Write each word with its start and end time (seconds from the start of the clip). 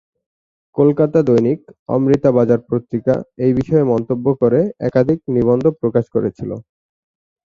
কলকাতা 0.77 1.19
দৈনিক 1.27 1.59
"অমৃতা 1.89 2.29
বাজার 2.37 2.59
পত্রিকা" 2.69 3.15
এই 3.45 3.51
বিষয়ে 3.59 3.83
মন্তব্য 3.83 4.25
করে 4.41 4.59
একাধিক 4.87 5.19
নিবন্ধ 5.35 5.65
প্রকাশ 5.81 6.05
করেছিল। 6.15 6.51